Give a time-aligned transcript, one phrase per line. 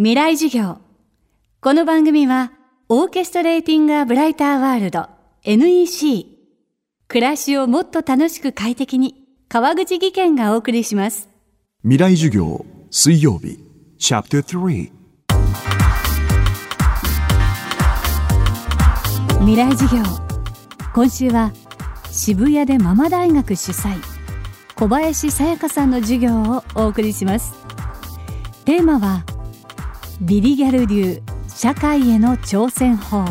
[0.00, 0.78] 未来授業。
[1.60, 2.52] この番組は
[2.88, 5.08] オーケストレーティング・ア・ブライター・ワールド
[5.42, 6.24] NEC
[7.08, 11.28] 暮らしをもっと楽しく快適に川口義賢がお送りします。
[11.82, 13.58] 未来授業水曜日。
[13.98, 14.92] チャプター3
[19.40, 20.04] 未来授業。
[20.94, 21.52] 今週は
[22.12, 23.96] 渋谷でママ大学主催
[24.76, 27.52] 小林さやかさんの授業をお送りします。
[28.64, 29.24] テーマは
[30.20, 33.24] ビリギャル流社会への挑戦法。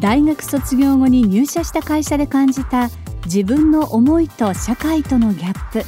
[0.00, 2.88] 大学卒業後に入社した会社で感じた
[3.24, 5.84] 自分の思いと社会とのギャップ。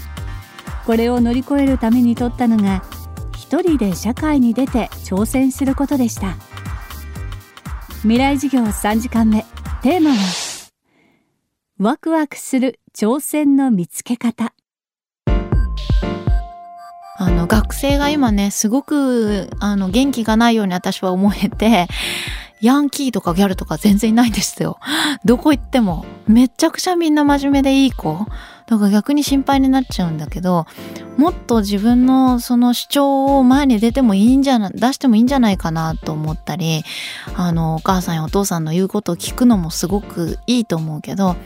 [0.87, 2.85] これを乗り越えるために取ったのが
[3.37, 6.37] 一人で社会に出て挑戦することでした。
[8.03, 9.45] 未来授業3時間目。
[9.83, 10.17] テーマは
[11.79, 14.55] ワクワクする挑戦の見つけ方。
[17.21, 21.87] あの学生が今ねすごくあの元気がないように私は思えて
[22.63, 24.79] ヤンキーとかギャルとか全然いないんですよ。
[25.25, 26.05] どこ行っても。
[26.27, 28.27] めちゃくちゃみんな真面目でいい子。
[28.67, 30.67] だから逆に心配になっちゃうんだけど、
[31.17, 36.85] もっと自分のその主張を前に出てもいいんじゃな、出してもいいんじゃないかなと思ったり、
[37.35, 41.37] あの、お母さんやお父さんの言うことを聞くのもすごくいいと思うけど、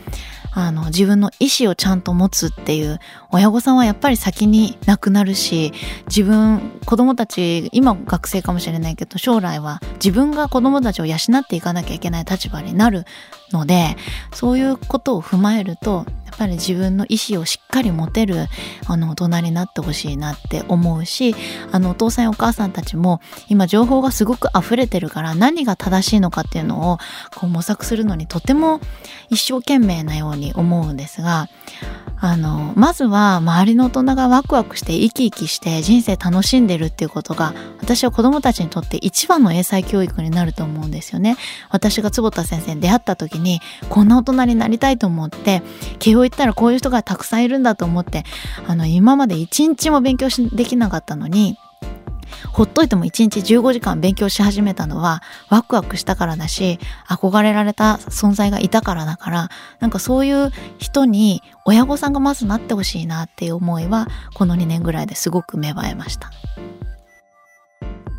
[0.57, 5.73] あの、自分の意思をちゃんと持つっていう、親御さんはやっぱり先に亡くなるし、
[6.07, 13.03] 自分、子供たち、今学生かもしれないけど、将来は自分が子供たちを養っていかなきゃいけない立場になる
[13.51, 13.97] ので、
[14.33, 16.05] そういうことを踏まえると、
[16.37, 18.47] ぱり自分の意思をしっかり持てる
[18.87, 21.35] あの大人になってほしいなって思うし
[21.71, 26.97] あのお父さんやお母さんたちも今情報がすごく溢れてるから何が正しいのかっていうのを
[27.35, 28.79] こう模索するのにとても
[29.29, 31.47] 一生懸命なように思うんですが
[32.17, 41.35] あのまずは周りの大人がワクワクして生き生きして人生楽しんでるっていうことが私は子供たちにとって一番の英才教育になると思うんですよね。
[41.69, 45.61] 私が坪田先生に出会った時にこんな大人になりたいと思って
[45.99, 48.23] 慶応行ったらこういう人がたくさんいるんだと思って
[48.67, 51.57] あの今まで一日も勉強しできなかったのに
[52.51, 59.49] ほっといても1日15時間勉強し始めたのはワクワクしたからだし憧れられた存在がいたからだから
[59.79, 66.31] なんかそういう人に親御さんがまずなってほしいなっていう思いはこの2年ぐらいですごく芽生えました。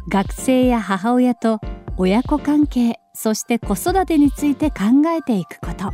[0.08, 1.60] 学生や母親と
[1.96, 5.92] 親子関係そして子育てについて考えていくこと。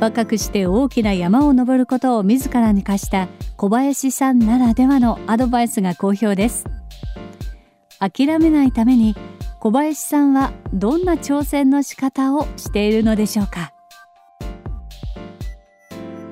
[0.00, 6.73] 若くして大きな山を登ることを自らに課した小林さんならではのアドバイスが好評です。
[8.08, 9.14] 諦めないために
[9.60, 13.73] 小林さんはどんな挑戦の仕方をしているのでしょうか？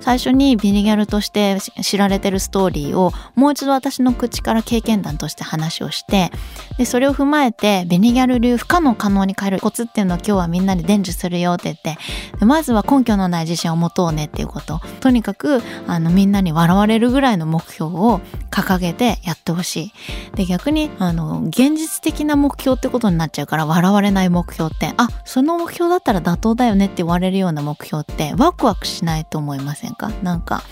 [0.02, 6.30] 最初にビリギャルとして知られてるストーリーをもう一度私の口から経験談として話をして
[6.76, 11.96] でそれを踏まえてビリギャル流不可能可能に変えるコツっていうのを今日はみんなに伝授するよって言って
[12.38, 14.80] でまずは根拠のない自信を持とうねっていうこと。
[15.00, 18.20] とにかくあのみんなに笑われるぐらいの目標を
[18.50, 19.92] 掲げてやってほしい。
[20.34, 30.62] で逆にあの現実的な目標ってことになっちゃうから笑われない目標ってあその目標だったら妥当だよねって言われるような目標ってワクワクしないと思いませんんかなんか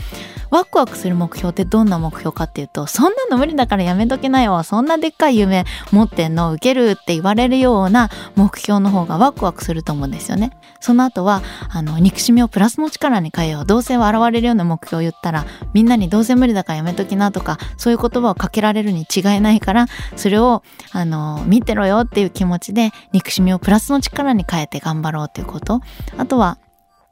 [0.50, 6.52] ワクワクする目標ってどんな目標かっていうとそんなの無理だからやめとけなよそんなでっかい夢持ってんの？
[6.54, 10.50] 受けるって言われるような目標の方がワクワクすると思うんですよね。
[10.80, 13.64] その後はあの憎しみをプラスの力に変えよう。
[13.64, 25.80] どうせ笑われるような目標を言ったらみんなにどうせ無理だからやめときなとかそういう言葉をかけられるに違いないからそれをあの見てろよっていう気持ちで憎しみをプラスの力に変えて頑張ろうっていうこと。
[26.16, 26.58] あとは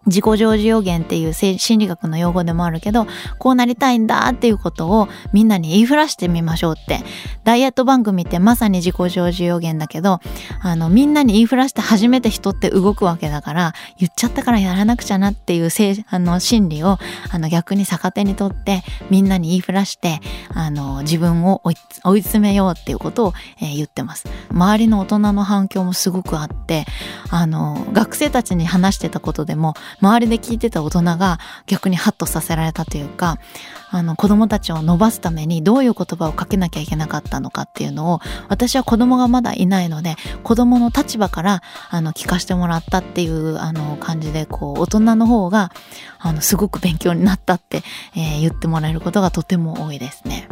[0.08, 3.06] 自己成就予言っていう心理学の用語でもあるけど、
[3.38, 7.00] こうなりたいんだっていうことをみんなに言いふらしてみましょうって。
[7.44, 10.20] ダイエット番組ってまさに自己成就予言だけど、
[10.60, 15.70] あの、みんなに言いふらして初めて人って動くわけだから、言っちゃったからやらなくちゃなっていう
[16.10, 16.98] あの心理を
[17.30, 20.20] あの逆に逆手にとってみんなに言いふらして、
[20.54, 24.28] あの、自分を追い詰めようっていうことを、えー、言ってます。
[24.50, 26.86] 周りの大人の反響もすごくあって、
[27.30, 33.38] あの、学生たちに話してたことでも、周りで聞いてた大人が逆にハッとさせられたというか、
[33.90, 45.72] あの子供たちを伸ばすためにどういう言葉をかけなきゃいけなかったのかっていうのを私は子供がまだいないので子供の立場からあの聞かせてもらったっていうあの感じでこう大人の方が
[46.18, 47.82] あのすごく勉強になったって、
[48.14, 50.47] えー、言ってもらえることがとても多いですね。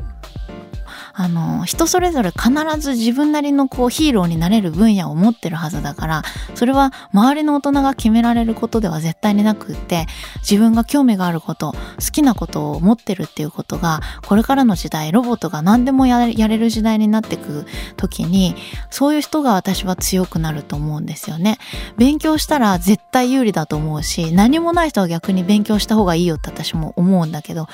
[1.19, 6.23] あの人それぞれ必ず自分なりのこうヒーローになれる分野を持ってるはずだから
[6.55, 10.05] それは周りの大人が決められることでは絶対になくって
[10.41, 11.79] 自分が興味があること好
[12.13, 17.65] きなことを持ってるっていうことがこれからの時代ロボットが何でもやれる時代になってく
[17.97, 18.55] 時に
[18.91, 21.57] そういう人が私は強くなると思うんですよね。
[21.97, 27.69] 勉強したら絶対有利だと思うし何もない人は逆に勉強した方がいいよって私も思うんだけど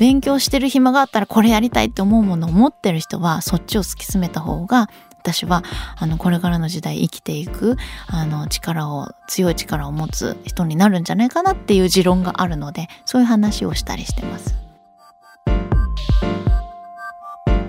[0.00, 4.88] 勉強してる暇があったらこれやりたいって思うものを持ってる人はそっちを突き詰めた方が
[5.18, 5.62] 私は
[5.98, 7.76] あのこれからの時代生きていく
[8.06, 14.54] あの力を強い力を持つ人になるんじゃないかなっていう持論があるのでそういう話をしたりしてます。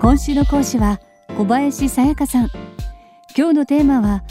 [0.00, 1.00] 今週の講師は
[1.36, 2.48] 小林さやかさん。
[3.36, 4.24] 今日のテーマは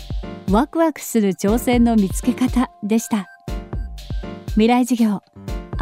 [0.49, 3.27] ワクワクする挑戦の見つけ方でした。
[4.53, 5.30] 未来授業。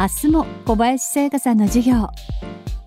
[0.00, 2.08] 明日も小林さやかさんの授業。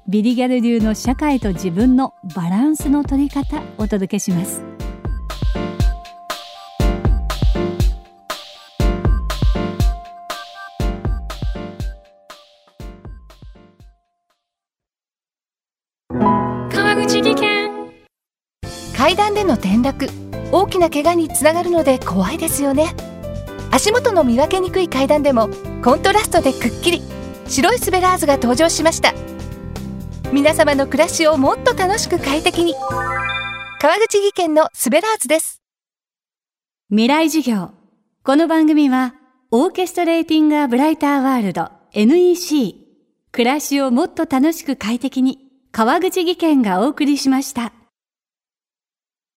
[0.07, 4.63] ビリギャル流の社会と自分のバランスの取り方お届けします。
[16.09, 17.71] 川口技研。
[18.98, 20.07] 階段での転落。
[20.51, 23.12] 大きな怪我につながるので怖いですよね
[23.75, 25.49] 足元の見分けにくい階段でも
[25.83, 27.01] コントラストでくっきり
[27.47, 29.15] 白いスベラーズが登場しました。
[30.31, 32.75] 皆様の暮らしをもっと楽しく快適に。
[33.79, 35.63] 川口技研のスベラーズです。
[36.91, 37.71] 未来授業。
[38.23, 39.15] この番組は
[39.49, 42.75] オーケストレーティングアブライターワールド NEC
[43.31, 45.39] 暮らしをもっと楽しく快適に
[45.71, 47.73] 川口技研がお送りしました。